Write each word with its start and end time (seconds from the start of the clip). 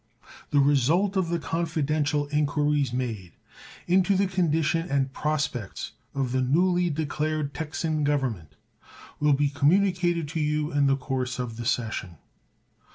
The 0.49 0.59
result 0.59 1.15
of 1.15 1.29
the 1.29 1.37
confidential 1.37 2.25
inquiries 2.31 2.91
made 2.91 3.33
into 3.85 4.15
the 4.15 4.25
condition 4.25 4.89
and 4.89 5.13
prospects 5.13 5.91
of 6.15 6.31
the 6.31 6.41
newly 6.41 6.89
declared 6.89 7.53
Texan 7.53 8.03
Government 8.03 8.55
will 9.19 9.33
be 9.33 9.49
communicated 9.49 10.27
to 10.29 10.39
you 10.39 10.71
in 10.73 10.87
the 10.87 10.97
course 10.97 11.37
of 11.37 11.55
the 11.55 11.65
session. 11.67 12.17